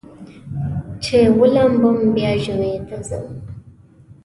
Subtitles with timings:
[1.03, 3.25] چې ولامبم بیا جمعې ته ځم.